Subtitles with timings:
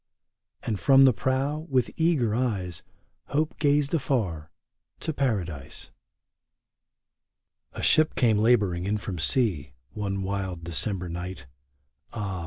[0.63, 2.81] And from the prow, with eager eyes,
[3.25, 4.49] Hope gazed afar—
[5.01, 5.91] to Paradise.
[7.73, 11.45] A ship came laboring in from sea, One wild December night;
[12.13, 12.39] Ah